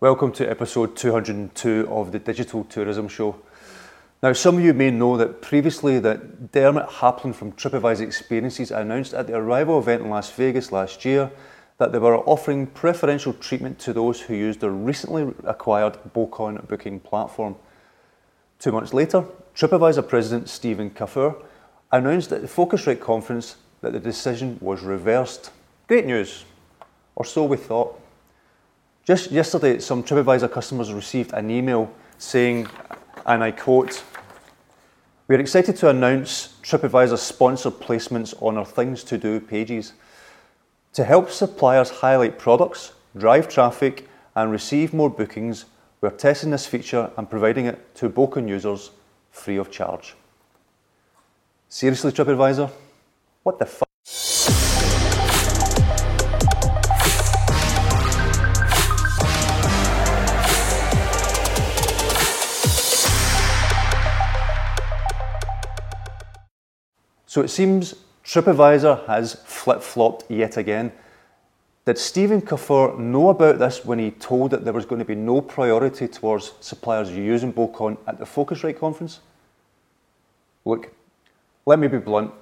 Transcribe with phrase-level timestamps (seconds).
[0.00, 3.34] Welcome to episode 202 of the Digital Tourism Show.
[4.22, 9.12] Now, some of you may know that previously that Dermot Halpin from TripAdvisor Experiences announced
[9.12, 11.32] at the Arival event in Las Vegas last year
[11.78, 17.00] that they were offering preferential treatment to those who used their recently acquired Bókun booking
[17.00, 17.56] platform.
[18.60, 19.24] Two months later,
[19.56, 21.34] TripAdvisor President Stephen Kaufer
[21.90, 25.50] announced at the Phocuswright conference that the decision was reversed.
[25.88, 26.44] Great news,
[27.16, 28.00] or so we thought.
[29.08, 32.68] Just yesterday, some TripAdvisor customers received an email saying,
[33.24, 34.04] and I quote,
[35.26, 39.94] We're excited to announce TripAdvisor sponsored placements on our Things to Do pages.
[40.92, 45.64] To help suppliers highlight products, drive traffic, and receive more bookings,
[46.02, 48.90] we're testing this feature and providing it to Bókun users
[49.30, 50.16] free of charge.
[51.70, 52.70] Seriously, TripAdvisor?
[53.42, 53.87] What the fuck?
[67.28, 70.92] So it seems TripAdvisor has flip flopped yet again.
[71.84, 75.14] Did Stephen Kaufer know about this when he told that there was going to be
[75.14, 79.20] no priority towards suppliers using Bókun at the Phocuswright conference?
[80.64, 80.90] Look,
[81.66, 82.32] let me be blunt.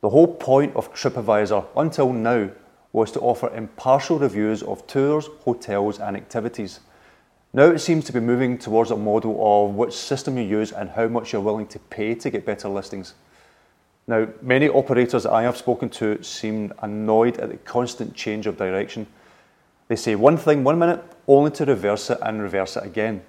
[0.00, 2.50] The whole point of TripAdvisor until now
[2.92, 6.80] was to offer impartial reviews of tours, hotels, and activities.
[7.52, 10.90] Now it seems to be moving towards a model of which system you use and
[10.90, 13.14] how much you're willing to pay to get better listings.
[14.06, 19.06] Now, many operators I have spoken to seem annoyed at the constant change of direction.
[19.88, 23.22] They say one thing one minute, only to reverse it and reverse it again.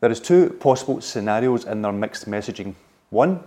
[0.00, 2.74] There is two possible scenarios in their mixed messaging.
[3.10, 3.40] One,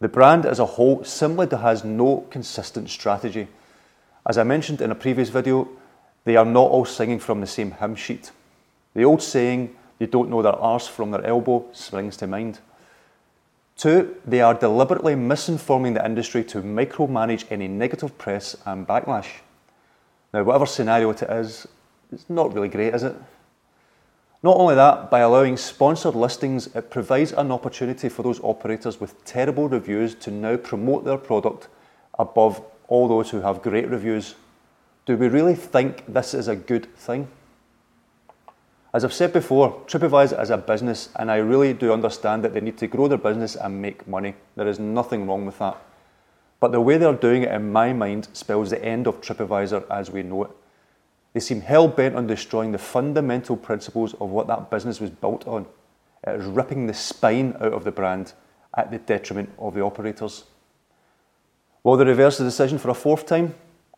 [0.00, 3.48] the brand as a whole simply has no consistent strategy.
[4.26, 5.68] As I mentioned in a previous video,
[6.24, 8.32] they are not all singing from the same hymn sheet.
[8.94, 12.58] The old saying, they don't know their arse from their elbow, springs to mind.
[13.76, 19.40] Two, they are deliberately misinforming the industry to micromanage any negative press and backlash.
[20.32, 21.66] Now, whatever scenario it is,
[22.12, 23.16] it's not really great, is it?
[24.42, 29.24] Not only that, by allowing sponsored listings, it provides an opportunity for those operators with
[29.24, 31.68] terrible reviews to now promote their product
[32.18, 34.34] above all those who have great reviews.
[35.06, 37.28] Do we really think this is a good thing?
[38.94, 42.60] As I've said before, TripAdvisor is a business, and I really do understand that they
[42.60, 44.36] need to grow their business and make money.
[44.54, 45.76] There is nothing wrong with that.
[46.60, 50.12] But the way they're doing it, in my mind, spells the end of TripAdvisor as
[50.12, 50.50] we know it.
[51.32, 55.44] They seem hell bent on destroying the fundamental principles of what that business was built
[55.48, 55.66] on.
[56.24, 58.32] It is ripping the spine out of the brand
[58.76, 60.44] at the detriment of the operators.
[61.82, 63.56] Will they reverse the decision for a fourth time?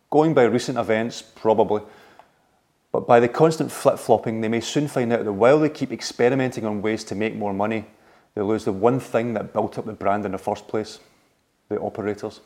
[0.09, 1.83] Going by recent events, probably.
[2.97, 5.93] But by the constant flip flopping, they may soon find out that while they keep
[5.93, 7.85] experimenting on ways to make more money,
[8.35, 10.99] they lose the one thing that built up the brand in the first place
[11.69, 12.41] the operators.